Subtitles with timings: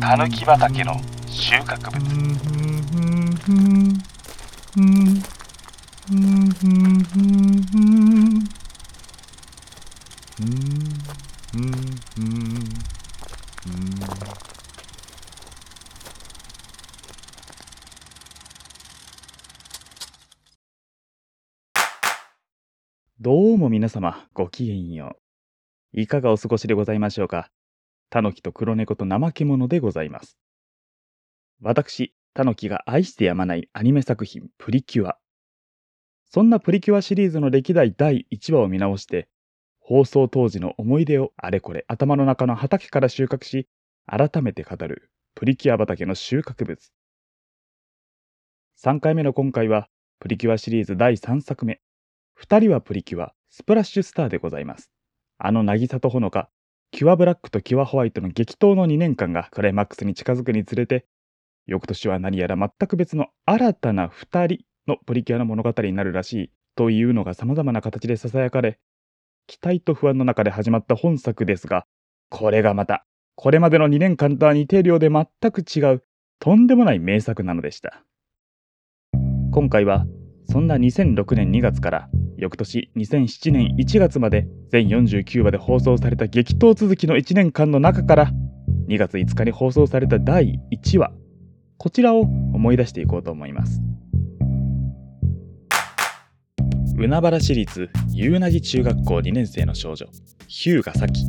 [0.00, 2.00] たぬき畑の収穫物。
[24.00, 25.18] 様、ごきげんよ
[25.94, 26.00] う。
[26.00, 27.50] いかがお過ごしでございましょうか。
[28.08, 30.38] タヌキと黒猫と怠け者でございます。
[31.60, 35.18] 私、タヌキが愛してやまないアニメ作品プリキュア。
[36.24, 39.28] そんなプリキュアシリーズの歴代第1話を見直して、
[39.80, 43.68] 放送当時の思い出をあれこれ頭の中の畑から収穫し、
[44.06, 46.90] 改めて語るプリキュア畑の収穫物。
[48.82, 49.88] 3回目の今回は、
[50.20, 51.82] プリキュアシリーズ第3作目、
[52.34, 54.90] 二人はプリキュア、スプラッシュスターでございます。
[55.38, 56.48] あの渚とほのか、
[56.92, 61.06] キュアブラックとキュアホワイトの激闘の2年間がクライマックスに近づくにつれて、
[61.66, 68.78] 翌年は何やら全く別の新たな二人のプリキュアの物語になるらしいというのが様々な形で囁かれ、
[69.48, 71.86] 期待と不安の中で始まった本作ですが、
[72.28, 76.04] これがまた、これまでの2年間とは似ているようで全く違う、
[76.38, 78.04] とんでもない名作なのでした。
[79.50, 80.06] 今回は、
[80.46, 82.10] そんな2006年2月から
[82.40, 88.32] 翌年2007年1月まで全49話で放送された激闘続きの1年間の中から
[88.88, 91.12] 2月5日に放送された第1話
[91.76, 93.80] こちらを思い出していこうと思います。
[96.96, 100.06] 海原市立夕凪中学校2年生の少女
[100.48, 101.26] 日向咲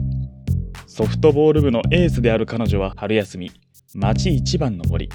[0.87, 3.51] ソフトボール部のエースである彼女は春休み
[3.95, 5.09] 町一番の森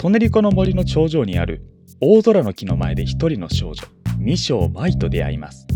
[0.00, 1.62] トネリコの森の頂上にある
[2.00, 4.01] 大空の木の前で一人の少女。
[4.24, 5.66] 未章舞と出会います。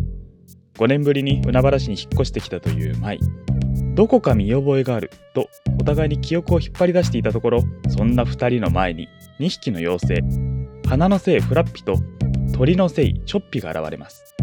[0.79, 3.19] 5年ぶりに海原市に引っ越してきたという舞
[3.95, 5.49] どこか見覚えがあると
[5.81, 9.09] お互いに記憶を引っ張り出していたところそんな2人の前に
[9.41, 10.25] 2匹の妖精
[10.87, 11.97] 花のせいフラッピと
[12.55, 14.37] 鳥のせいチョッピが現れます。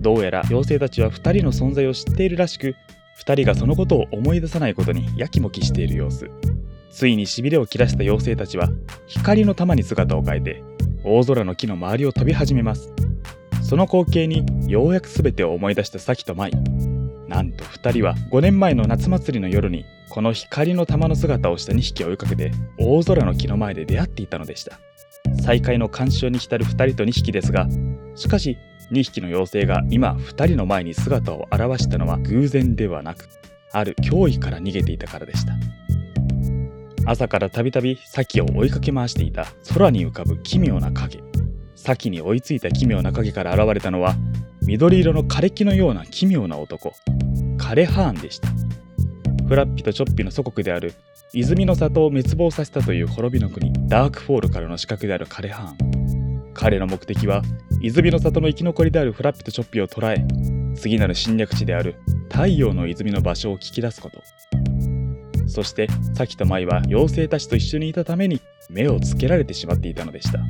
[0.00, 2.74] どうやら妖精たちは2人の存在を知っているらしく
[3.24, 6.28] 2人がそのことを思い出さないことにやきもきしている様子。
[6.90, 8.70] ついにしびれを切らした妖精たちは
[9.06, 10.62] 光の玉に姿を変えて
[11.04, 12.92] 大空の木の周りを飛び始めます。
[13.62, 16.52] その光景にようやく全てを思い出したサキとマイ。
[17.28, 24.78] なんと2人は5年前の夏祭りの夜にこの光の玉の姿をした2匹を追いかけて大空の木の前で出会っていたのでした。
[25.42, 27.68] 再会の干渉に浸る2人と2匹ですが
[28.14, 28.56] しかし
[28.92, 33.28] 2匹の妖精が今2人の前に姿を現したのは偶然ではなく
[33.72, 35.54] ある脅威から逃げていたからでした。
[37.06, 41.22] 朝からたびたびサキを追いかけ回していた空に浮かぶ奇妙な影。
[41.74, 44.14] サキに追いついた奇妙な影から現れたのは
[44.62, 46.94] 緑色の枯れ木のような奇妙な男。
[47.58, 48.48] カレハーンでした。
[49.46, 50.94] フラッピとチョッピの祖国である
[51.34, 56.52] 泉の里を滅亡させたという滅びの国ダークフォールからの資格であるカレハーン。
[56.54, 57.42] 彼の目的は
[57.82, 60.24] 泉の里の生き残りであるフラッピとチョッピを捕らえ
[60.74, 61.96] 次なる侵略地である
[62.30, 64.22] 太陽の泉の場所を聞き出すこと。
[65.46, 68.40] そしてサキとマイは妖精たちと一緒にいたために
[68.70, 70.40] 目をつけられてしまっていたのでした。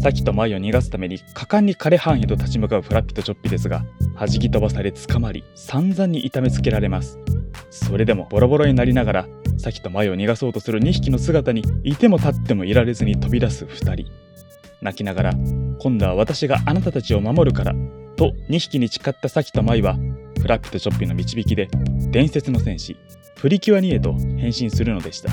[0.00, 3.84] サキとマイを逃がすために果敢に枯葉へと立ち向かうフラッピとチョッピですが
[4.16, 7.18] 弾き飛ばされ捕まり散々に痛めつけられます。
[7.70, 9.28] それでもボロボロになりながら
[9.58, 14.06] サキとマイを逃がそうとする2匹の姿にいても立ってもいられずに飛び出す2人。
[14.80, 15.32] 泣きながら
[15.80, 17.74] 今度は私があなたたちを守るから
[18.16, 19.96] と2匹に誓ったサキとマイは
[20.40, 21.68] フラッピとチョッピの導きで
[22.10, 22.96] 伝説の戦士
[23.38, 25.30] プリキュアニへと変身するのでした。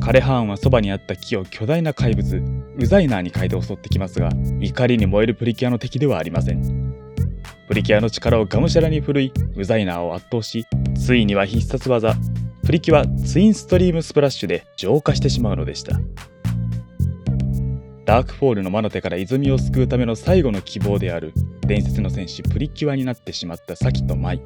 [0.00, 2.42] 枯葉ンはそばにあった木を巨大な怪物
[2.76, 6.94] ウザイナーに変えて襲ってきますが怒りに燃えるプリキュアの敵ではありません。
[7.68, 10.64] プリキュアの力をがむしゃらに振るいウザイナーを圧倒し
[10.96, 12.16] ついには必殺技
[12.64, 15.98] プリキュアツインストリームスプラッシュで浄化してしまうのでした。
[18.04, 21.32] ダークフォールの魔の手から泉を救うための最後の希望である
[21.66, 24.42] 伝説の戦士プリキュアになってしまったサキとマイ。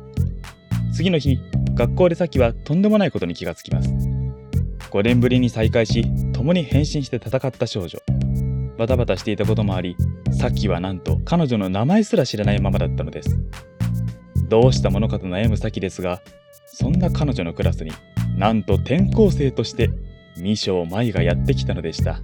[0.92, 1.38] 次の日
[1.74, 3.90] 学校でサキはとんでもないことに気がつきます。
[4.90, 7.98] 5年ぶりに再会し共に変身して戦った少女。
[8.78, 9.96] バタバタしていたこともあり
[10.32, 13.38] サキはなんと彼女の名前すら知らないままだったのです。
[14.48, 16.22] どうしたものかと悩むサキですが
[16.66, 17.90] そんな彼女のクラスに
[18.36, 19.90] なんと転校生として
[20.36, 22.20] 未章舞がやってきたのでした。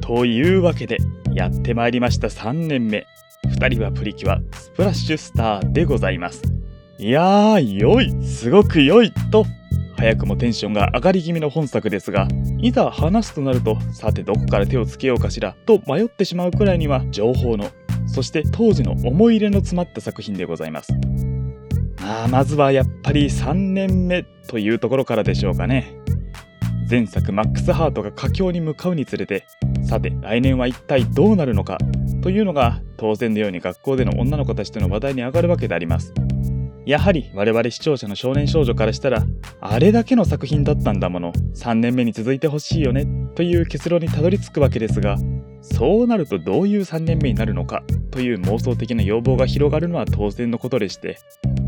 [0.00, 0.96] というわけで
[1.34, 3.06] やってまいりました3年目。
[3.46, 6.42] 2人はプリキュアスプラッシュスターでございます。
[6.98, 8.10] いやー良い。
[8.24, 9.44] すごく良いと。
[9.96, 12.28] 早くもテンションが上がり気味の本作ですが
[12.60, 17.68] いざ話すとなるとさてどこから手をつけようかしらと迷ってしまうくらいには情報の
[18.06, 20.92] そして当時の思い入れの詰まった作品でございます。
[22.00, 25.94] まあまずはやっぱり3年目というところからでしょうかね。
[26.88, 29.44] 前作マックスハートが佳境に向かうにつれて
[29.82, 31.76] さて来年は一体どうなるのか
[32.22, 36.12] というのが当然のように学校での女の子たちとの話題に上がるわけであります。
[36.86, 39.26] やはり我々視聴者の少年少女からしたら
[39.60, 45.18] あれだけの作品だったんだもの3年目に続いてほしいよねという結論にたどり着くわけですが
[45.60, 51.18] そうなるとどういう3年目になるのかという妄想的な要望が広がるのは当然のことでして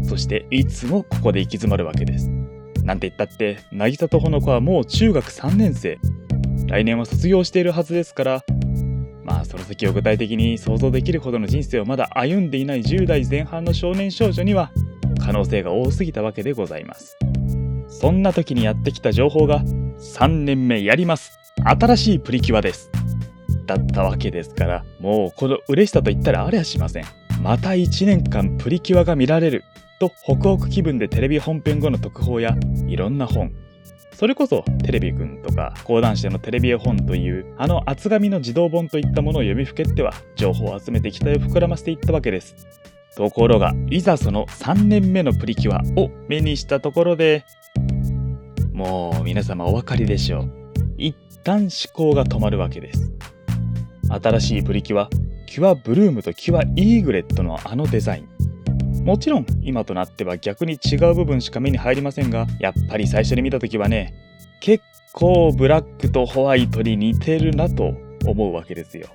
[0.02, 2.30] そしていつもここで行き詰まるわけです。
[2.82, 5.98] なんて言ったって渚とほの子はもう中学3年生。
[6.66, 8.44] 来年は卒業しているはずですから
[9.30, 14.72] まあその先を具体的に想像できるほどの人生をまだ歩んでいない10代前半の少年少女には
[15.24, 17.16] 可能性が多すぎたわけでございます。
[17.88, 21.38] そんな時にやってきた情報が3年目やります。
[21.64, 22.90] 新しいプリキュアです。
[23.66, 27.04] だったわけですからもうこの嬉しさと言ったらありゃしません。
[27.40, 29.62] また1年間プリキュアが見られる
[30.00, 32.56] とホクホク気分でテレビ本編後の特報や
[32.88, 33.52] いろんな本
[34.20, 42.54] それこそテレビくんとか講談社のテレビ絵本というあの厚紙の児童本といったものを読みふけっては情報を集めて期待を膨らませていったわけです
[43.16, 47.46] ところがいざその3年目のプリキュアを目にしたところで
[48.74, 50.52] もう皆様お分かりでしょう。
[50.98, 53.12] 一旦思考が止まるわけです。
[54.08, 55.08] 新しいプリキュア
[55.46, 58.49] キュアブルームとキュアイーグレットのあのデザイン。
[59.04, 64.14] もちろん今となっては逆に違う部分しか目に入りませんがやっぱり最初に見た時はね
[64.60, 67.94] 結構ブラックとホワイトに似てるなと
[68.26, 69.08] 思うわけですよ。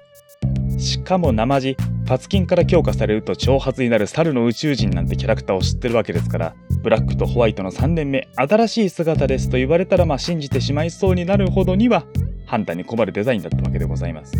[0.77, 12.05] しかも生地パツキンから強化されると挑発になる猿の宇宙人なんてキャラクターを知ってるわけですからブラックとホワイトの3年目新しい姿ですと言われたらまあ信じてしまいそうになるほどには
[12.45, 14.33] 判断に困るデザインだったわけでございます。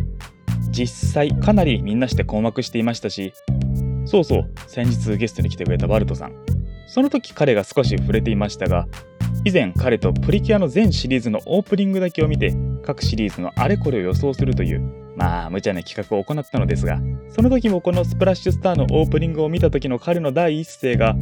[0.70, 3.34] 実際かなりみんなして困惑していましたし
[4.06, 6.34] そうそう先日ゲストに来てくれたバルトさん。
[6.88, 8.88] その時彼が少し触れていましたが
[9.44, 14.82] 以前彼とプリキュアの全シリーズのオープニングだけを見て各シリーズのあれこれを予想するという
[15.18, 21.16] まあ無茶な企画を行ったのですがその時もこのスプラッシュスターのオープニングを見た時の彼の第一声が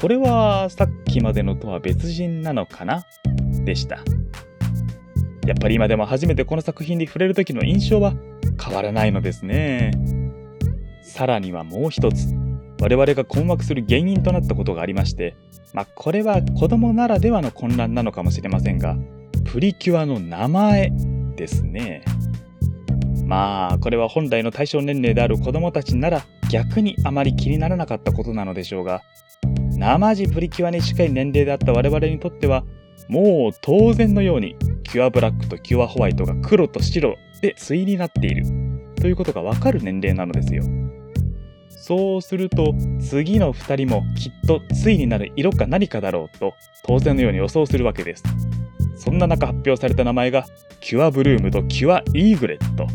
[0.00, 3.04] これはさっきまでのとは別人なのかな？
[3.64, 3.96] でした。
[5.46, 8.14] やっぱり今でも初めてこの作品に触れる時の印象は
[8.62, 9.92] 変わらないのですね。
[11.20, 12.34] さらにはもう一つ
[12.80, 15.36] 我々が困惑する原因となったことがありまして
[15.74, 18.96] まあこれは子供ならではの混乱なのかもしれませんが
[19.44, 20.90] プリキュアの名前
[21.36, 22.04] ですね。
[23.26, 29.02] まあこれは本来の対象年齢である子供たちなら逆にあまり気にならなかったことなのでしょうが
[29.76, 32.64] 生地プリキュアに近い年齢であった我々にとっては
[33.08, 38.46] もう当然のようにキュアブラックとキュアホワイトが黒と白で対になっている
[38.94, 40.64] ということがわかる年齢なのですよ。
[41.90, 46.54] そうすると次の2人もきっと対になる色か何かだろうと
[46.86, 48.22] 当然のように予想するわけです
[48.96, 50.46] そんな中発表された名前が
[50.78, 52.86] キュアブルームとキュアイーグレット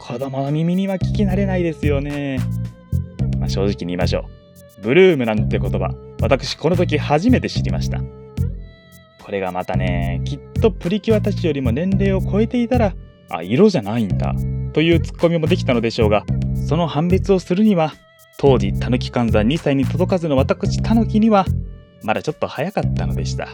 [0.00, 2.40] 子供の耳には聞き慣れないですよね。
[3.38, 4.26] まあ、正直に言いましょ
[4.78, 4.82] う。
[4.82, 8.00] ブルームなんて言葉、私この時初めて知りました。
[9.22, 12.92] これがまたね、きっとプリキュアたちよりも年齢を超えていたら、
[13.28, 14.34] あ、色じゃないんだ、
[14.72, 16.24] というツッコミもできたのでしょうが、
[16.66, 17.92] その判別をするには、
[18.38, 21.44] 当時、たぬき寒山2歳に届かずの私、たぬきには、
[22.02, 23.48] まだちょっと早かったのでした。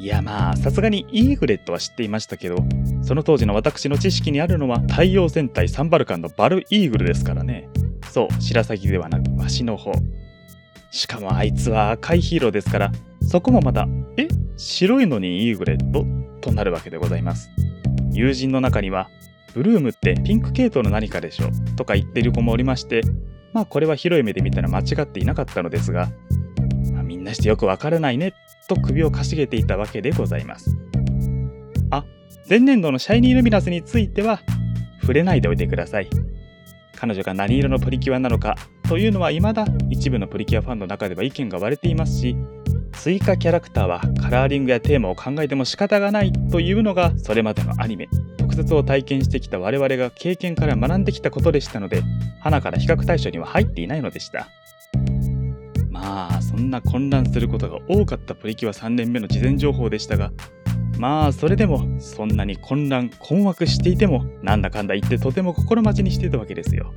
[0.00, 2.56] いやまあ、さすがにイーグレットは知っていましたけど、
[3.02, 7.68] その当時の私の知識にあるのは太陽戦隊サンバルカンのバルイーグルですからね。
[8.10, 9.92] そう、白鷺ではなくわしの方。
[10.90, 14.28] しかもあいつは赤いヒーローですから、そこもまた、え？
[14.56, 16.06] 白いのにイーグレット？
[16.40, 17.50] となるわけでございます。
[18.12, 19.10] 友人の中には、
[19.54, 23.02] ブルームってピンク系統の何かでしょとか言ってる子もおりまして、
[23.52, 26.10] まあこれは広い目で見たら間違っていなかったのですが、
[26.92, 28.34] まあ、みんなしてよくわからないね
[28.68, 30.76] と首をかしげていたわけでございます。
[31.90, 32.04] あ、
[32.48, 34.40] 前年度のシャイニールミナスについては
[35.00, 36.08] 触れないでおいてください。
[36.94, 38.56] 彼女が何色のプリキュアなのか
[38.88, 42.36] というのは未だ一部のプリキュアファンの中では意見が割れていますし、
[42.92, 48.08] 追加キャラクターはカラーリングやテーマを考えても仕方がないというのがそれまでのアニメ、
[48.48, 52.02] 特撮を体験してきた我々が経験から学んできたことでしたので、
[52.40, 54.48] 花から比較対象には入っていないのでした。
[55.90, 60.30] まあそんな混乱することが多かったプリキュア3年目の事前情報でしたが
[60.96, 66.94] まあそれでもそんなに混乱困惑していてもなんだかんだ言ってとても心待ちにしてたわけですよ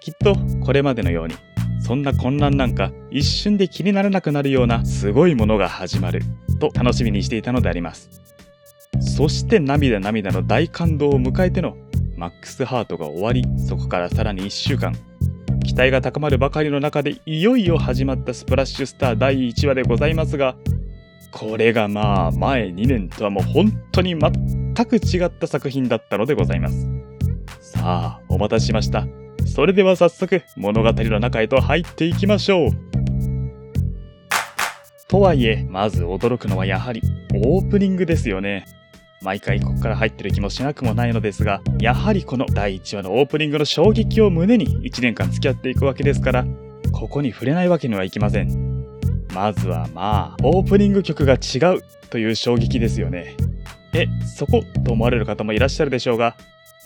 [0.00, 1.34] きっとこれまでのように
[1.80, 6.22] そんな混乱なんか一瞬で気にならなくなるようなすごいものが始まる
[6.58, 8.25] と楽しみにしていたのであります
[9.00, 11.76] そして涙涙の大感動を迎えての
[12.16, 14.94] マックスハートが終わりそこからさらに1週間。
[15.64, 20.54] 期待が高まるばかりの中でいよいよ始まったスプラッシュスター第1話でございますが
[21.32, 26.88] これがまあ前2年とはもう本当に全く違った作品だったのでございます。
[27.60, 29.06] さあお待たせしました。
[29.44, 32.70] それでは早速物語の中へと入っていきましょう。
[35.08, 37.02] とはいえまず驚くのはやはり
[37.34, 38.64] オープニングですよね。
[39.26, 46.44] 毎回ここから入ってる気もしなくもないのですがやはりこの第1話のオープニングの衝撃を胸に1年間付き合っていくわけですから
[46.92, 48.76] ここに触れないわけにはいきません。
[49.34, 53.34] まずはまあオープニング曲が違うという衝撃ですよね。
[53.92, 56.36] えそこと思われる方もいらっしゃるでしょうが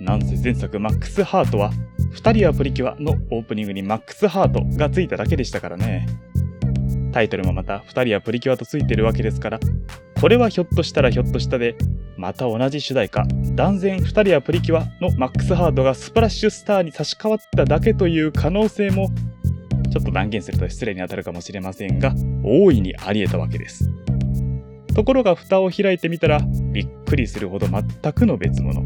[0.00, 1.72] なんせ前作マックスハートは
[2.14, 6.06] 2人はプリキュアのオープニングにマックスハートがついただけでしたからね。
[7.12, 9.60] タイトルもまた2人はプリキュアとついてるわけですから
[10.20, 11.76] これはひょっとしたらひょっとしたで
[12.18, 13.24] また同じ主題歌。
[13.54, 19.08] 断然2人はプリキュアのマックスハードがスプラッシュスターに差し替わっただけという可能性も
[19.90, 23.88] ちょっと断言すると失礼に当たるかもしれませんが大いにあり得たわけです。
[24.94, 26.40] ところが蓋を開いてみたら
[26.72, 28.82] びっくりするほど全くの別物。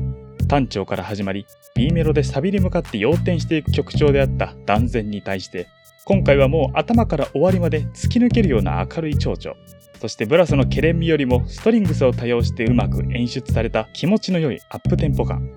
[0.47, 5.67] 単調から始まり B メロでサビに向かって要点していく曲調であった断然に対して
[6.05, 9.57] 今回はもう頭から終わりまで突き抜けるような明るい蝶々。
[10.05, 15.51] そしてブラスのケレン味よりもストリングスを多用してうまく演出された気持ちの良いアップテンポ感。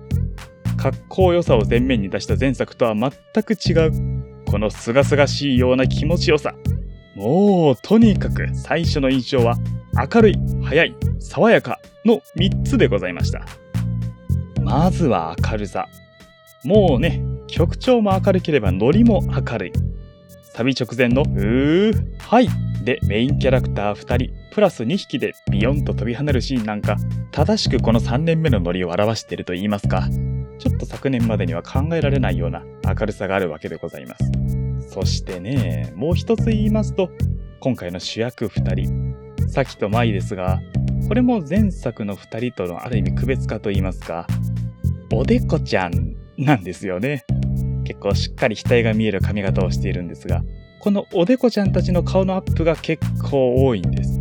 [0.78, 3.10] 格好良さを前面に出した前作とは全
[3.42, 6.54] く違うこの清々しいような気持ちよさ。
[7.14, 9.58] もうとにかく最初の印象は
[10.14, 13.44] 明るい早い爽やかの3つでございました。
[14.62, 15.88] まずは明るさ。
[16.64, 19.72] もうね曲調も明るければノリも明るい。
[20.54, 22.48] サビ直前の「うーはい」
[22.88, 26.96] でメインキャラクター2人プラス2匹でビヨンと飛び離るシーンなんか
[27.32, 30.08] 正しくこの3年目のノリを表していると言いますか。
[30.58, 34.88] ちょっと昨年までには考えられないような明るさがあるわけでございます。
[34.88, 37.10] そしてねもう一つ言いますと
[37.60, 39.50] 今回の主役2人。
[39.50, 40.62] サキとマイですが
[41.08, 44.26] これも前作の2人とのある意味区別化と言いますか
[45.12, 47.26] おでこちゃんなんですよね。
[47.84, 50.42] 結構しっかり額が見える髪型をしているんですが
[50.80, 54.20] このおでこちゃんたちの顔のアップが結構多いんです。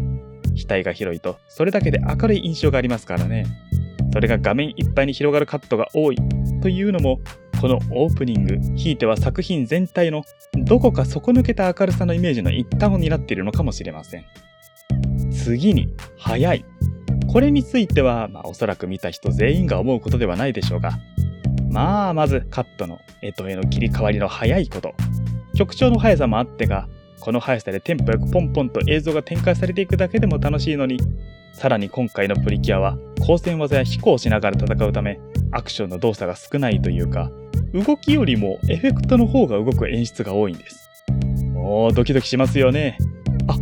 [0.67, 1.37] 額が広いと。
[1.47, 3.45] それだけで明るい印象がありますからね。
[4.11, 6.17] それが画面いっぱいに広がるカットが多い
[6.61, 7.19] というのも
[7.61, 10.23] このオープニングひいては作品全体の
[10.65, 14.25] どこか底抜けた明るさのイメージの一端を担っているのかもしれません。
[15.31, 16.65] 次に早い。
[17.27, 20.97] これについては、まあ、おそらく見た人全員が思うことではないでしょうが。
[21.69, 24.95] まあまずカットの絵と絵の切り替わりの早いこと。
[25.57, 26.87] 曲調の速さもあってが
[27.19, 30.99] この速さでテンポよくポンポンと映像が展開されていくだけでも楽しいのに
[31.53, 35.19] さらに今回のプリキュアは光線技や飛行しながら戦うため
[35.51, 37.31] アクションの動作が少ないというか
[37.73, 40.89] 動きよりもエフェクトの方が動く演出が多いんです。
[41.53, 42.97] もうドキドキしますよね。
[43.47, 43.57] あ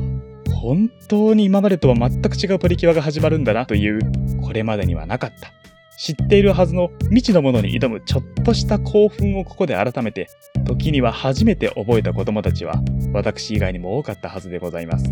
[0.53, 3.99] 本当に今までとは全く違うプリキュアが始まるんだなという
[4.41, 5.51] これまでにはなかった。
[5.97, 10.29] 知っているはずの未知のものに挑むちょっとした興奮をここで改めて
[10.65, 12.81] 時には初めて覚えた子供たちは
[13.13, 15.05] 私以外にも多かったはずでございます。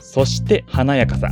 [0.00, 1.30] そして華やかさ。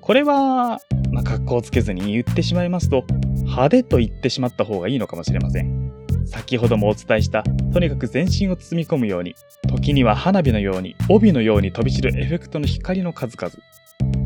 [0.00, 0.78] これは、
[1.12, 3.04] まあ、格好つけずに言ってしまいますと
[3.36, 5.88] 派手と言ってしまった方がいいのかもしれません。
[6.26, 9.34] 先ほどもお伝えしたとにかく全身を包み込むように
[9.66, 13.52] 時には花火のように帯のように飛び散るエフェクトの光の数々。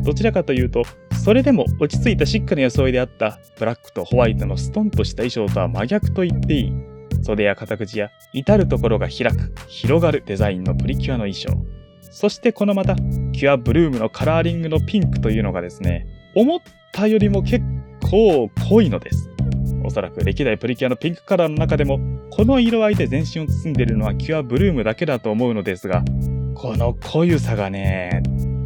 [0.03, 0.83] どちらかというと
[1.23, 6.73] それでも落ち着いたシックな装いであったブラックとホワイトのストンとした衣装とは真逆と言っていい
[7.23, 11.65] 袖や肩口や至る所が開く広がるデザインのプリキュアの衣装。
[12.01, 12.95] そしてこのまた
[13.31, 16.59] キュアブルームのカラーリングのピンクというのがですね思っ
[16.91, 17.65] たよりも結
[18.01, 19.29] 構濃いのです。
[19.85, 21.99] おそらく歴代プリキュアのピンクカラーの中でも
[22.29, 26.03] この色合いで全身を包んでいるのはキュアブルームだけだと思うのですが
[26.55, 28.23] この濃ゆさがね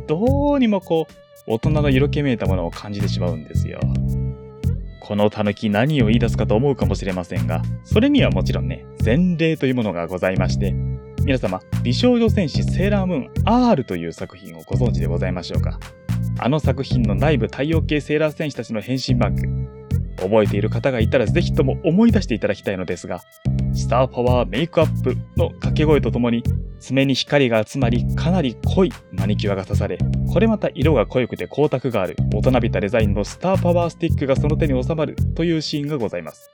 [0.07, 1.13] どうにもこう
[1.45, 3.79] 大人の色気めいたものを感じてしまうんですよ。
[5.01, 10.73] このタヌキ何を言い出すかと思うかもしれませんが、それにはもちろんね、前例というものがございまして、
[11.23, 13.29] 皆様、美少女戦士セーラームーン
[13.69, 15.79] R という作品をご存知でございましょうか？
[16.39, 19.67] あの作品の内部太陽系セーラー戦士たちの変身バッグ。
[20.17, 23.21] 覚えている方がいたらぜひとも思い出していただきたいのですが、
[23.77, 26.43] スターパワーメイクアップの掛け声とともに
[26.79, 29.97] 爪に光が集まりかなり濃いマニキュアが刺され
[30.31, 36.51] これまた色が濃くて光沢がある大人びたデザインのスターパワースティックがその手に収まるというシーンがございます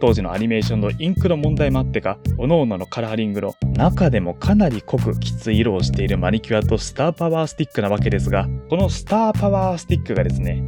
[0.00, 10.62] 当時のアニメーションのインクの問題もあってか、各々のカラーリングの中でもかなり濃くきつい色をしているマニキュアとスターパワースティックなわけですが、このスターパワースティックがですね、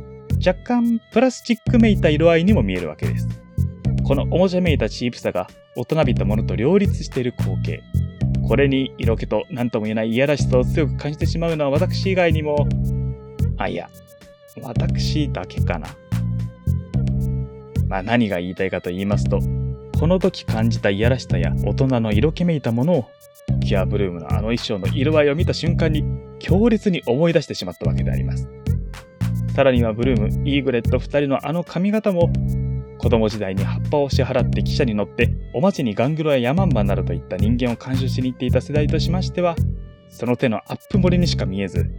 [0.44, 3.28] 若干プラスチックめいた色合いにも見えるわけです。
[4.10, 7.80] このおもちゃめいたチープさが大人びたものと両立している光景。
[8.48, 12.66] これに色気と何とも言えないいやらしさを強く感じてしまうのは私以外にも、
[13.56, 13.88] あ、いや、
[14.62, 15.86] 私だけかな。
[17.86, 19.38] まあ何が言いたいかと言いますと、
[20.00, 23.04] この時感じたいやらしさや大人の色気めいたものを、
[23.60, 26.02] キュアブルームのあの衣装の色合いを見た瞬間に
[26.40, 28.48] 強烈に思い出してしまったわけであります。
[29.54, 32.28] さらにはブルーム、イーグレット2人のあの髪型も、
[33.00, 39.56] 子供時代に葉っぱを支払って汽車に乗って、お町にガングロやヤマンバなどといった人間を監修しに行っていた世代としましては、
[40.10, 41.90] その手のアップ盛りにしか見えず、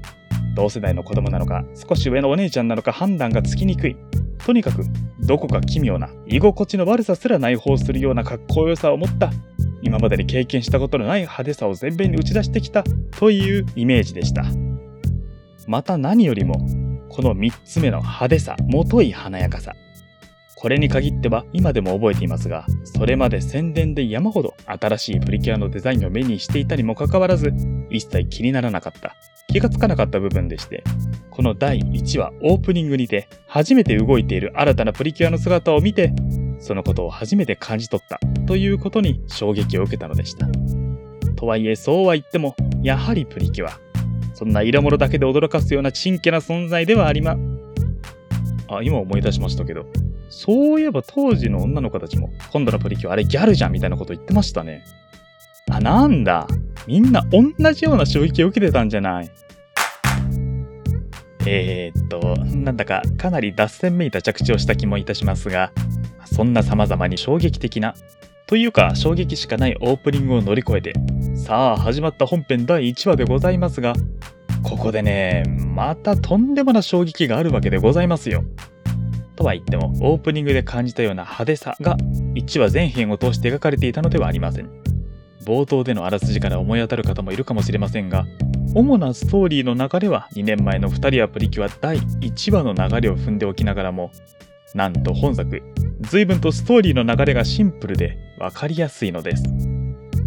[0.55, 3.97] 同世代の子供なのか、少し上のお姉ちゃんなのか判断がつきにくい。
[4.45, 4.83] とにかく、
[5.25, 9.31] どこか奇妙な、居心地の悪さすら内包するような格好良さを持った、
[9.81, 12.83] 今までに経験したことのない派手さを前面に打ち出してきた
[13.17, 14.45] というイメージでした。
[15.65, 16.53] また何よりも、
[17.09, 19.75] この3つ目の派手さ、もとい華やかさ。
[20.61, 27.51] これに限っては今でも覚えていますが、それまで宣伝で山ほど新しいプリキュアのデザインを目にしていたにもかかわらず、
[27.89, 29.15] 一切気にならなかった、
[29.47, 30.83] 気がつかなかった部分でして、
[31.31, 36.13] この第1話オープニングにて初めて動いている新たなプリキュアの姿を見て、
[36.59, 40.47] そのことを初めて感じ取ったということに衝撃を受けたのでした。
[41.37, 43.79] とはいえそうは言っても、やはりプリキュア。
[44.35, 47.35] そんな色物だけで驚かすようなちんけな存在ではありま。
[48.67, 49.87] あ、今思い出しましたけど、
[50.31, 54.83] そういえば当時の女の子たちも、今度のプリキュアあれギャルじゃんみたいなこと言ってましたね。
[55.69, 56.47] あ、なんだ。
[56.87, 59.29] みんな同じような衝撃を受けてたんじゃない？
[61.45, 65.71] えー、っと、なんだかかなり脱線めいた着地をした気もいたしますが、
[66.25, 67.95] そんな様々に衝撃的な、
[68.47, 70.93] というか衝撃しかないオープニングを乗り越えて、
[71.35, 73.93] さあ始まった本編第1話でございますが、
[74.63, 78.43] ここでね、またとんでもな衝撃があるわけでございますよ。
[79.41, 81.97] とは言っても、オープニングで感じたような派手さが
[82.35, 84.69] 1話全編を通して描かれていたのではありません。
[85.45, 88.27] 冒頭でのあらすじから思い当たる方もいるかもしれませんが、
[88.75, 94.11] 主なストーリーの流れは2年前の2人はプリキュア第1話の流れを踏んでおきながらも、
[94.75, 95.63] なんと本作、
[96.01, 99.43] 随分とストーリーの流れがシンプルで分かりやすいのです。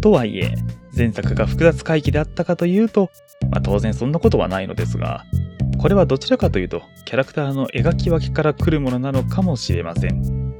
[0.01, 0.53] とはいえ、
[0.95, 3.09] 前作が複雑回帰であったかというと、
[3.49, 5.23] まあ、当然そんなことはないのですが、
[5.77, 10.53] これはどちらかというと、キャラクターの描き分けから来るものなのかもしれません。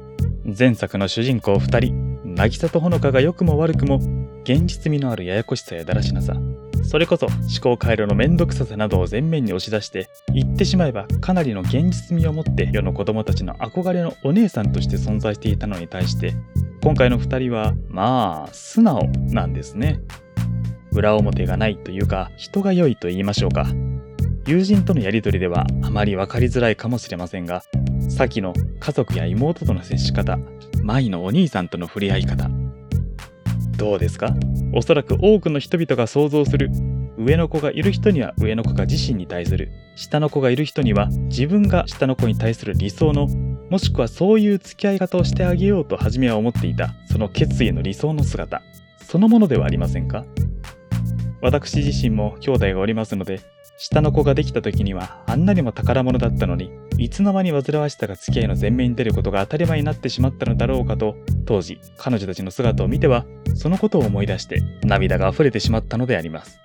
[0.56, 3.96] 前作の主人公2人、渚とほのかが良くも悪くも、
[4.44, 6.36] 現実味のあるややこしさやだらしなさ、
[6.84, 16.34] それこそ思考回路のめんどくささなどを前面に押し出して、言ってしまえばかなりの現実味を持って世の子供たちの憧れのお姉さんとして存在していたのに対して、
[16.82, 20.00] 今回の2人は、まあ、素直なんですね。
[20.92, 23.66] 裏表がないというか、人が良いと言いましょうか。
[24.46, 27.64] 友人とのやりとりではあまり分かりづらいかもしれませんが、
[28.08, 30.38] 先の家族や妹との接し方、
[30.84, 32.48] 舞のお兄さんとの触れ合い方。
[33.76, 34.32] どうですか？
[34.72, 36.70] おそらく多くの人々が想像する
[37.18, 43.26] 上の子がいる人には上の子が自身に対する下の子がいる人には自分が下の子に対する理想の
[43.68, 48.62] もしくはそういう付き合い方をしてあげようと初めは思っていたその決意の理想の姿
[49.02, 50.24] そのものではありませんか？
[51.42, 53.40] 私自身も兄弟がおりますので
[53.78, 66.60] 下の子ができた時にはあんなにも宝物だったのにいつの間に煩わしさが付き合いの前面に出ることが当たり前になってしまったのだろうかと当時彼女たちの姿を見てはそのことを思い出して涙が溢れてしまったのであります。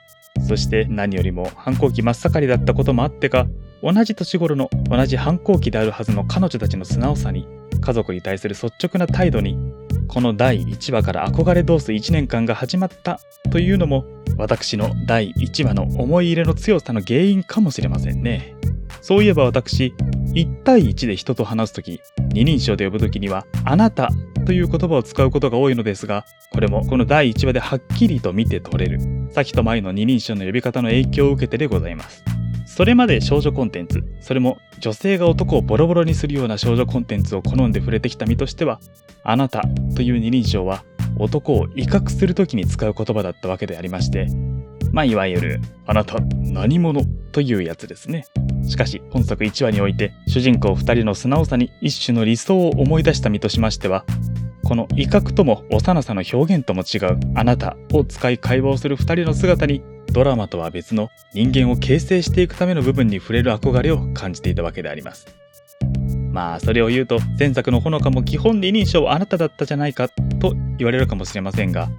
[0.48, 3.48] そして何よりも反抗期真っ盛りだったこともあってか
[3.84, 7.48] 同じ年頃の同じ反抗期であるはずの彼女たちの素直さに
[7.82, 9.58] 家族に対する率直な態度に
[10.12, 14.04] この第1話から憧れ通す1年間が始まったというのも
[14.38, 18.54] 私の第1話の思い入れの強さの原因かもしれませんね。
[19.00, 19.96] そういえば私、
[20.34, 22.02] 1対1で人と話すとき、
[22.34, 24.10] 二人称で呼ぶときには、あなた
[24.46, 29.00] という言葉を使うことが多いのですが、これもこの第1話ではっきりと見て取れる、
[29.32, 32.24] 先と前の二人称の呼び方の影響を受けてでございます。
[32.74, 38.80] それまで少女コンテンツ、それも女性が男をボロボロにするような少女コンテンツを好んで触れてきた身としては、
[39.26, 40.86] あなたという二人称は
[41.18, 44.28] 男を威嚇するときに使う言葉だったわけでありまして、
[44.94, 47.02] まあいわゆる、あなた何者
[47.34, 48.26] というやつですね。
[48.66, 54.06] しかし、本作1話において、主人公2人の素直さに一種の理想を思い出した身としましては、
[54.72, 65.28] この威嚇とも幼さの表現とも違うあなたを使い会話をする2人の姿にドラマとは別の人間を形成していくための部分に触れる憧れを感じていたわけであります。
[66.32, 71.90] まあそれを言うと前作のほのかも基本二人称あなただったじゃないかと言われるかもしれませんが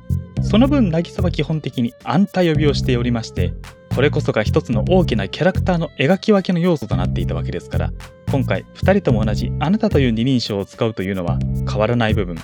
[0.41, 3.53] その分渚は基本的にあんた呼びをしておりまして
[3.95, 7.93] これこそが一つの大きなキャラクターの描き分けの要素となっていたわけですから
[8.31, 12.39] 今回2人とも同じあなたという二人称を使うというのは変わらない部分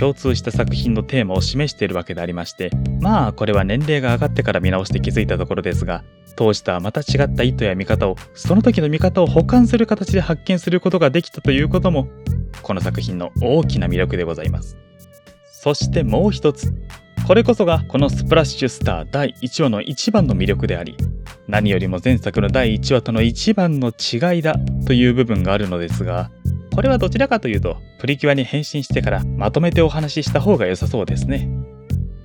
[0.00, 6.02] 共通した作品のテーマを示しているわけでありましてまあこれは年齢が上がってから見直して気づいたところですが
[6.36, 12.08] 当時とはまた違った意図や見方をその時の見方を補完する形で発見することができたということも
[12.62, 14.78] この作品の大きな魅力でございます。
[15.62, 16.72] そしてもう一つ
[17.26, 20.96] これこそがこのスプラッシュスター第1話の一番の魅力であり
[21.48, 26.30] 何よりも前作の第1話との一番の違いだという部分があるのですが
[26.74, 31.48] これはどちらかというとプリキュアに変身してからまとめてお話しした方が良さそうですね。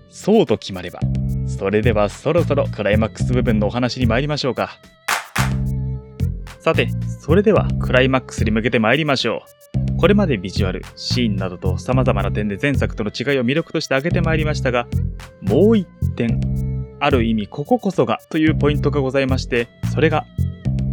[0.09, 0.99] そうと決まれば
[1.45, 4.79] それではそろそろクライマックス部分のお話に参りましょうか。
[6.59, 9.65] さてそれではクライマックスに向けて参りましょう。
[9.97, 14.87] これまでビジュアルシーンなどと様々な点で前作との違いを魅力として挙げてまいりましたが
[15.41, 16.39] もう一点
[16.99, 20.25] ある意味こここそがというポイントがございましてそれが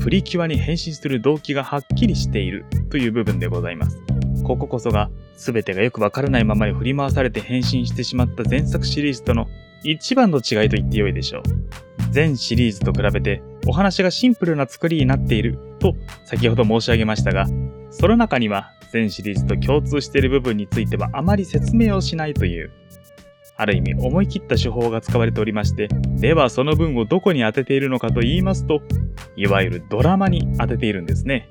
[0.03, 4.03] プリキュアに変身する動機がはっきりしているという部分でございます。
[4.43, 9.47] こここそが全てがよくわからないままに振り回されて変身してしまった前作シリーズとの
[9.85, 11.43] 一番の違いと言ってよいでしょう。
[12.11, 17.47] 全シリーズと比べてお話がシンプルな作りになっていると先ほど申し上げましたが
[17.91, 22.71] その中には全シリーズと共通している部分についてはあまり説明をしないという
[23.62, 28.83] ある意味思い切った手法が使われておりましてではその分をどこに当てているのかと言いますと
[29.37, 31.48] いわゆるドラマに当てているんですね。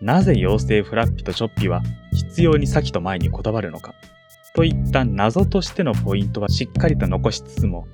[0.00, 3.94] なぜ妖精フラッピとチョッピは必要に先と前にこだわるのか
[4.54, 7.88] といった謎としてのポイントはしっかりと残しつつも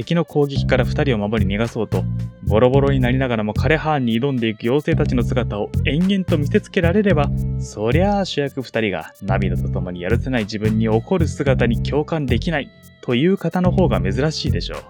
[0.00, 2.04] 敵の攻撃から2人を守り逃がそうと
[2.44, 12.70] ボロボロになりながらも枯葉に挑んでいく妖精たちの姿を延々と見せつけられればそりゃあ主役2人が涙とともにやるせない自分に怒る姿に共感できない
[13.02, 14.80] という方の方が珍しいでしょう。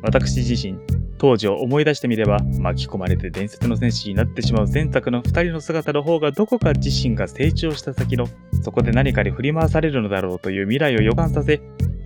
[0.00, 0.78] 私自身
[1.18, 8.26] 当時を思い出してみれば巻き込まれて伝説の戦士になってしまう前作の2人の姿の方がどこか自身が成長した先の
[8.62, 11.60] そこで何かに振り回されるのだろうという未来を予感させ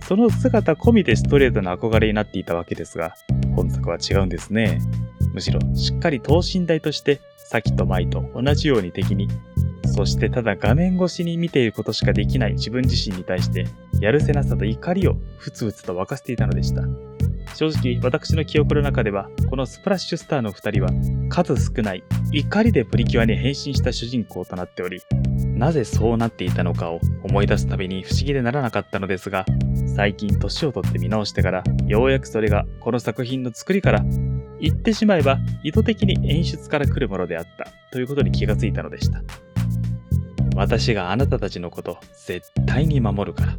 [0.07, 3.15] その姿込みでストレートな憧れになっていたわけですが
[3.55, 4.79] 本作は違うんですね。
[5.33, 9.27] むしろしっかり等身大としてサキとマイと同じように敵に
[9.85, 13.67] そしてただ画面越しに見ていることしかできない自分自身に対して
[13.99, 17.08] やるせなさと怒りをふつふつと沸かせていたのでした。
[17.55, 20.89] 正直私の記憶の中ではこのスプラッシュスターの2人は
[21.29, 25.01] 数少ない怒りでプリキュアに変身した主人公となっており
[25.55, 29.45] なぜそうなっていたのかを思い出すたびに不思議でならなかったのですが
[29.95, 34.03] 最近年を取って見直してからようやくそれがこの作品の作りから
[34.61, 39.21] 言ってしまえば意図的に演出から来るものであったということに気がついたのでした。
[40.59, 43.55] 私があなたたちのこと絶対に守るから。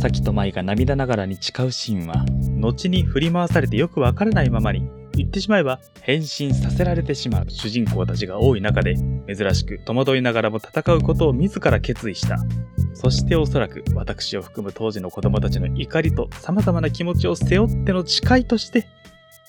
[0.00, 2.24] サキとマイが涙ながらに誓うシーンは
[2.58, 8.94] 後に振り回されてよくわからないままに言ってしまえば変身させられてしまう主人公たちが多い中で
[9.28, 12.38] 珍しく戸惑いながらも戦うことを自ら決意した。
[12.94, 18.86] そしておそらく私を含む当時の子供たちの怒りと様々な気持ちを背負っての誓いとして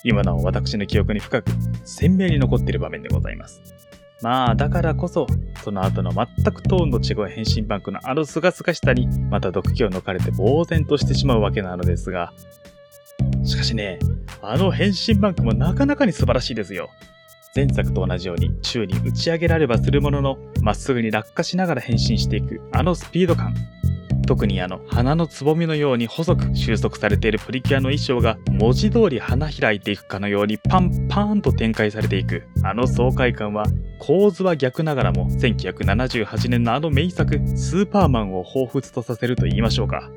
[0.03, 1.51] 今なお私の記憶に深く
[1.83, 3.90] 鮮明に残っている場面でございます。
[4.21, 5.27] まあだからこそ
[5.63, 12.33] その後の全くトーンの違う変身バンクのあのすがすがしさにまた毒気を抜かれて呆然としてしまうわけなのですが
[13.43, 13.99] しかしね
[14.41, 16.89] あの変身バンクもなかなかに素晴らしいですよ。
[17.53, 23.53] 前作と同じように宙に打ち上げらればするものの、まっすぐに落下しながら変身していくあのスピード感。
[24.31, 32.43] 特にあの花のつぼみのように細く収束されているプリキュアの衣装が文字通り花開いていくかのようにパンパーンと展開されていく。
[32.63, 33.65] あの爽快感は
[33.99, 40.09] 構図は逆ながらも1978年のあの名作スーパーマンを彷彿とさせると言いましょうか。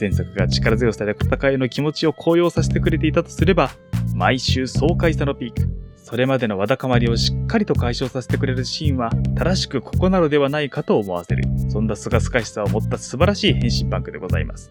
[0.00, 3.70] 前作が力強さで戦いの気持ちを高揚させてくれていたとすれば、
[4.16, 5.68] 毎週爽快さのピーク、
[6.04, 14.70] それまでのわだかまりをしっかりと解消させてくれるシーンは、正しくここなのではないかと思わせる、そんなすがすかしさを持った素晴らしい変身バンクでございます。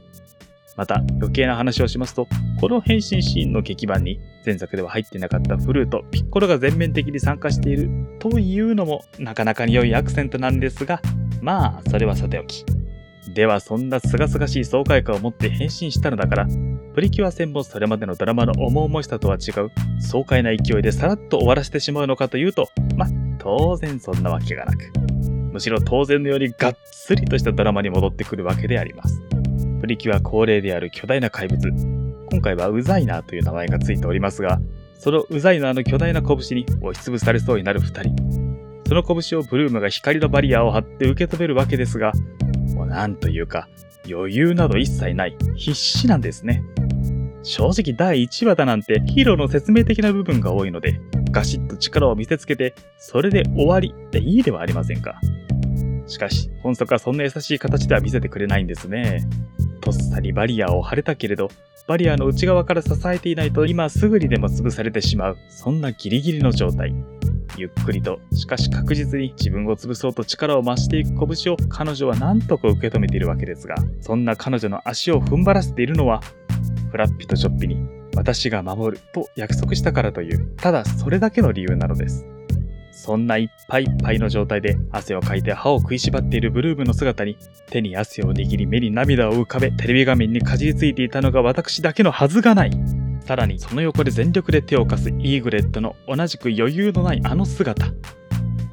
[0.77, 2.27] また、余計な話をしますと、
[2.61, 11.01] この変身シーンの劇版に、前作では入ってなかったフルート、ピッコロが全面的に参加しているというのも、なかなかに良いアクセントなんですが、
[11.41, 12.63] まあ、それはさておき。
[13.33, 16.47] ではそんな清々しい爽快感を持って変身したのだから、
[16.93, 23.07] プリキュア戦もそれまでのドラマの重々しさとは違う爽快な勢いでさらっと終わらせてしまうのかというと、ま、
[23.39, 24.91] 当然そんなわけがなく、
[25.51, 29.21] むしろ当然のようにがっつりとしたドラマに戻ってくるわけであります。
[29.81, 31.67] プリキュア恒例である巨大な怪物、
[32.31, 34.61] 今回はウザイナーという名前がついておりますが、
[34.99, 38.15] そのウザイナーの巨大な拳に押しつぶされそうになる二人。
[38.87, 42.13] その拳をブルームが光のバリアを張って受け止めるわけですが、
[42.93, 43.67] なんというか、
[44.09, 46.63] 余裕など一切ない、必死なんですね。
[47.41, 51.01] 正直第1話だなんてヒーローの説明的な部分が多いので、
[51.31, 55.19] ガシッと力を見せつけて、それで終わりでいいではありませんか。
[56.05, 59.27] しかし、本則はそんな優しい形では見せてくれないんですね。
[59.81, 61.49] とっさにバリアを張れたけれど、
[61.87, 66.93] バリアの内側から支えていないと今すぐにでも潰されてしまう、そんなギリギリの状態。
[67.57, 76.21] ゆっくりと、しかし確実に自分を潰そうと力を増していく拳を彼女は何とか受け止めているわけですが、そんな彼女の足を踏ん張らせているのは、
[76.91, 77.77] フラッピとチョッピに
[78.15, 82.25] 私が守ると約束したからという、ただそれだけの理由なのです。
[82.91, 87.37] そんないっぱいいっぱいの状態で汗をかいて歯を食いしばっているブルームの姿に
[87.69, 93.02] 手に汗を握り目に涙を浮かべテレビ画面にかじりついていたのが私だけのはずがない。
[93.25, 97.87] さらにその横で全力で手を貸すイーグレットの同じく余裕のないあの姿。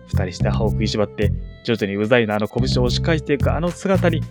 [0.09, 1.33] 二人して歯を食いしばって
[1.65, 4.23] 徐々にうざいなあの拳を押し返していくあの姿に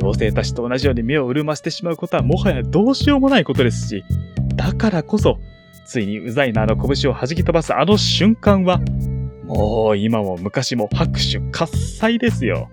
[0.00, 4.04] 妖精たちと同じように目を潤ませてしまうことはもはやどうしようもないことですし、
[4.54, 5.38] だからこそ、
[5.86, 8.80] ついにうざいなあの拳を弾き飛ばすあの瞬間は、
[9.44, 12.70] もう今も昔も拍手喝采ですよ。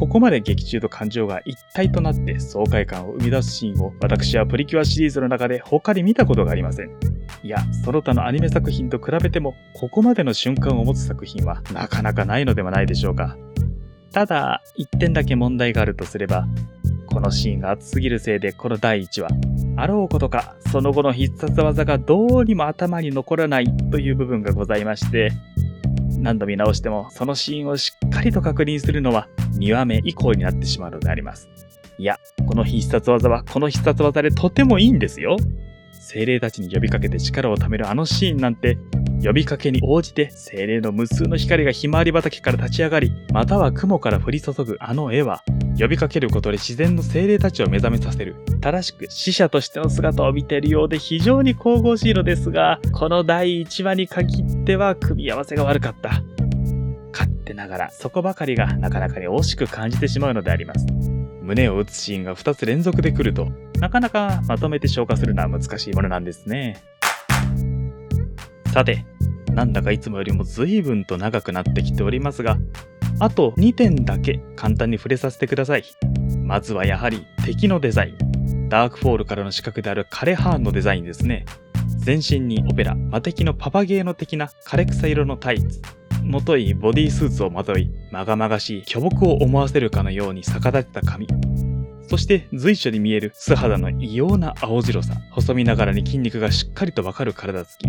[0.00, 6.90] ここまで劇中と感情が一体となって爽快感を生み出すシーンを私はプリキュアシリーズの中で他に見たことがありません。
[7.42, 13.36] いや、その他のアニメ作品と比べても、ここまでの瞬間を持つ作品はなかなかないのではないでしょうか。
[14.10, 16.48] ただ、一点だけ問題があるとすれば、
[17.04, 19.28] このシーンが熱すぎるせいでこの第1話、
[19.76, 25.30] あろうことか、その後の必殺技がどうにも頭に残らないという部分がございまして、
[26.20, 29.28] 何度見直してもそのシーンをしっかりと確認するのは
[29.58, 31.48] 2話目以降になってしまうのであります。
[31.98, 35.36] いや、この必殺技はこの必殺技でとてもいいんですよ。
[36.12, 38.78] 精霊たちに呼びかけて力を貯めるあのシーンなんて、
[39.22, 45.44] 呼びかけに応じて精霊の無数の光がひまわり畑から立ち上がり、または雲から降り注ぐあの絵は、
[45.78, 48.34] 呼びかけることで自然の精霊たちを目覚めさせる。
[48.60, 56.22] 正しく死者としての姿を見ているようで非常に神々しいのですが、この第1話に限っては組み合わせが悪かった。
[57.12, 61.19] 勝手ながらそこばかりがなかなかに惜しく感じてしまうのであります。
[61.50, 63.48] 胸を打つシーンが2つ連続で来ると、
[63.80, 66.80] なかなかまとめて消化するのは難しいものなんですね。
[68.72, 69.04] さて、
[69.52, 72.56] なんだかいつもよりも随分と長くなってきておりますが、
[73.18, 75.84] あと2点だけ簡単に触れさせてください。
[76.44, 78.68] まずはやはり敵のデザイン。
[78.68, 81.46] ダークフォールからの資格であるカレハーンのデザインですね。
[81.96, 85.82] 全身にオペラ、魔敵のパパゲーノ的な枯れ草色のタイツ。
[86.30, 91.26] もといボディスーツをまとい、まがまがしい巨木を思わせるかのように逆立てた髪。
[92.08, 97.88] そして随所に見える素肌の異様な青白さ、細身ながらに筋肉がしっかりとわかる体つき。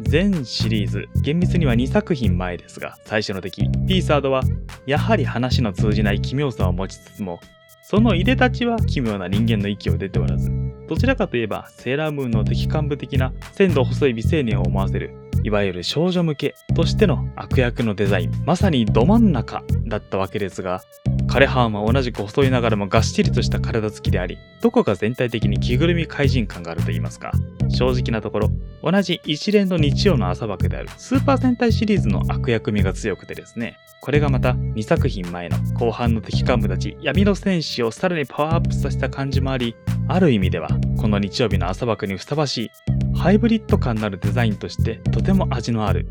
[0.00, 4.42] 全シリーズ、厳密には2作品前ですが、最初の敵、ピーサードは、
[4.84, 7.38] やはり話の通じない奇妙さを持ちつつも、
[7.84, 10.50] その入れ立ちは奇妙な人間の息を出ておらず、
[10.88, 20.82] どちらかといえばセーラームーンの敵幹部的な鮮度細い美青年を思わせる、いわゆる少女向けとしての悪役のデザイン、まさにど真ん中だったわけですが、
[21.26, 27.32] 枯葉は同じく細いながらもがっしりとした体つきであり、どこか全体的に着ぐるみ怪人感があると言いますか、
[27.68, 28.50] 正直なところ、
[28.82, 39.76] 同じ一連の日曜の朝枠であるスーパー戦隊シリーズの悪役味が強くてですね、これがまた2作品前の後半の敵幹部たち闇の戦士をさらにパワーアップさせた感じもあり、
[40.08, 42.70] ある意味ではこの日曜日の朝枠にふさわしい
[43.20, 46.08] ハイブリッド感のあるデザインとしてとても味のある。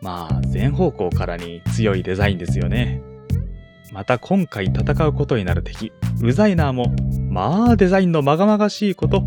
[0.00, 3.00] まあ全方向からに強いデザインですよね。
[3.92, 6.92] また今回戦うことになる敵、ウザイナーも、
[7.30, 9.22] まあデザインのまがまがしいこと。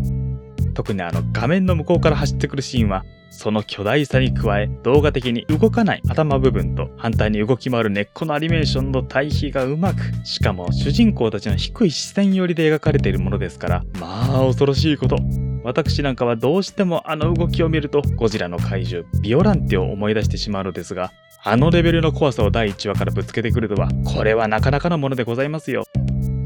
[0.80, 15.18] 特にあの画面の向こうから走ってくるシーンは、その巨大さに加え、動画的に動かない頭部分と反対に動き回る根っこのアニメーションの対比がうまく、しかも主人公たちの低い視線寄りで描かれているものですから、まあ恐ろしいこと。
[15.64, 21.12] 私なんかはどうしてもあの動きを見るとゴジラの怪獣ビオランテを思い出してしまうのですが
[21.44, 25.84] あのレベルの怖さを第1話からぶつけてくるとは、これはなかなかのものでございますよ。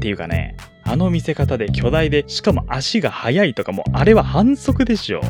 [0.05, 5.21] ていうかね、あの見せ方で巨大で、しかも足が速いとかも、あれは反則でしょ。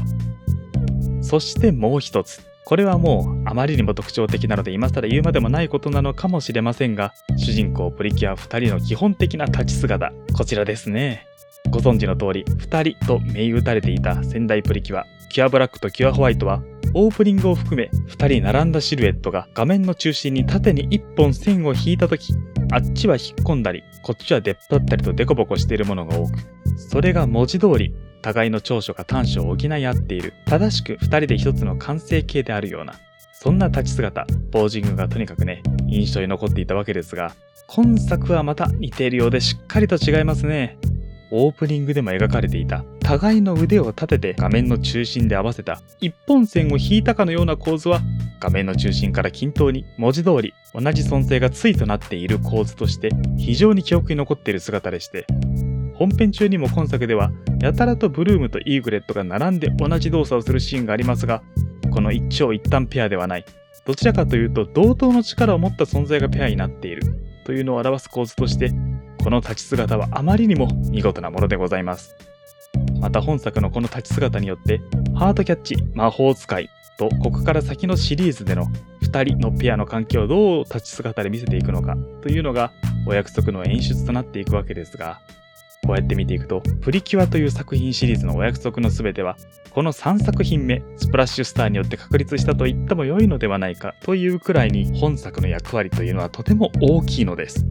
[1.21, 2.45] そしてもう一つ。
[2.65, 11.25] これはもうあまりにも特徴的なので今更言うまでもないことなのかもしれませんが、主人公プリキュア2人の基本的な立ち姿、こちらですね。
[11.69, 16.61] ご存知の通り、2人と銘打たれていた仙台プリキュア、キュアブラックとキュアホワイトは
[16.93, 22.33] オープニングを含め2人並んだシルエットが画面の中心に縦に1本線を引いた時
[22.71, 26.33] あっちは引っ込んだりこっちは出っ張ったりとデコボコしているものが多く
[26.77, 32.95] それが文字通り互いの長所が短所を補い合っている正しく2人で1つの完成形であるような
[33.45, 37.35] そんな立ち姿、ポージングがとにかくね、印象に残っていたわけですが、
[37.67, 40.79] 今作はまた似ているようでしっかりと違いますね。
[41.43, 42.83] オープニングでも描かれていた。
[42.99, 45.81] 互いの腕を立てて画面の中心で合わせた。
[45.99, 48.01] 一本線を引いたかのような構図は
[48.39, 55.25] 画面の中心から均等に文字通り同じ存在が対となっている構図として非常に記憶に残っている姿でして
[55.95, 61.41] 本編中にも今作ではやたらとブルームとイーグレットが並んで同じ動作をするシーンがありますが
[61.91, 63.45] この一長一短ペアではない。
[63.85, 67.03] どちらかというと同等の力を持った存在がペアになっている。
[67.45, 68.71] というのを表す構図として
[69.25, 72.15] この立ち姿はあまりにも見事なものでございます。
[73.01, 74.81] また本作のこの立ち姿によって
[75.15, 78.67] ハートキャッチ魔法使いとここから先のシリーズでの
[79.01, 82.71] 2人のペアの関係をどう立ち姿で見せていくのかというのが
[83.07, 85.19] お約束の演出となっていくわけですが
[85.87, 89.37] こうやって見ていくとプリキュアという作品シリーズのお約束の全ては
[89.71, 97.65] この3作品目スプラッシュスターによって確立したと言っても良いのではないかというくらいに本作の役割というのはとても大きいのです。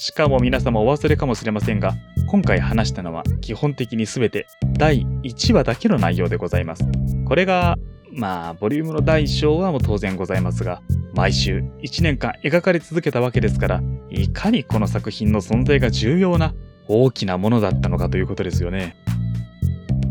[0.00, 1.96] しかも皆様お忘れかもしれませんが
[2.28, 6.84] 今回話したのは基本的に全て第1話だけの内容でございます
[7.26, 7.76] これが
[8.12, 10.82] まあボリュームの第1章はも当然ございますが
[11.14, 16.54] 毎週1年間描かれ続けたわけですからいかにこの作品の存在が重要な
[16.86, 18.96] 大きなものだったのかということですよね。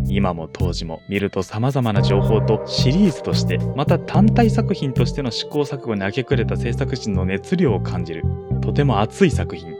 [0.09, 8.23] 今も当時も見ると様々な情報とシリーズとしてまた単体作品としての試行錯誤に明け暮れた制作陣の熱量を感じる
[8.61, 9.75] とても熱い作品。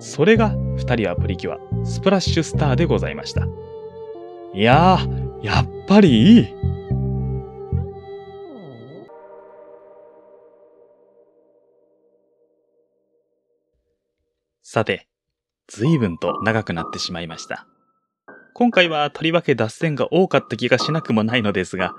[0.00, 3.46] それが2人はプリキュアスプラッシュスターでございました。
[4.52, 6.54] いやーやっぱりいい。
[14.62, 15.06] さて
[15.68, 17.66] 随分と長くなってしまいました。
[18.56, 21.92] 今回はとりわけ脱線が多かった気がしなくもないのですが、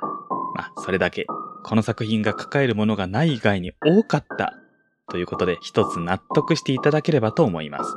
[0.55, 1.25] まあ、それだけ、
[1.65, 4.53] この作品が抱えるものがない以外に多かった
[5.11, 7.93] ということで一つ納得していただければと思います。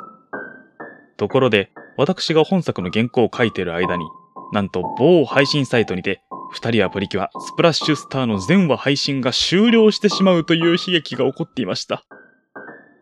[1.17, 4.05] ところで、私が本作の原稿を書いている間に、
[4.53, 12.03] なんと某配信サイトにて、二人はプリキュアスプラッシュスターの全話配信が終了してしまうという悲劇が起こっていました。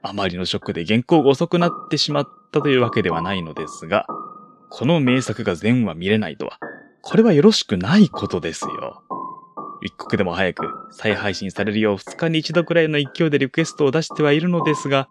[0.02, 4.06] あまりのショックで原稿が遅くなってしまったというわけではないのですが、
[4.70, 6.58] この名作が全話見れないとは、
[7.02, 9.02] これはよろしくないことですよ。
[9.82, 15.08] 一刻でも早く再配信されるよう2日に1度くらいの勢いでリクエストを出してはいるのですが、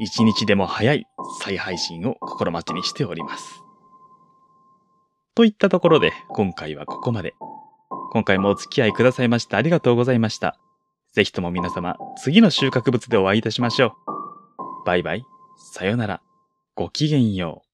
[0.00, 1.06] 1日でも早い
[1.40, 3.62] 再配信を心待ちにしております。
[5.34, 7.34] といったところで今回はここまで。
[8.12, 10.58] 今回もお付き合いくださいましてありがとうございました。
[11.12, 13.92] ぜひとも皆様次の収穫物でお会いいたしましょう。
[14.86, 15.24] バイバイ、
[15.56, 16.22] さよなら、
[16.74, 17.65] ごきげんよう。